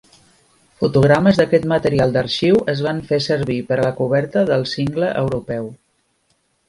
[0.83, 5.69] Fotogrames d'aquest material d'arxiu es van fer servir per a la coberta del single europeu.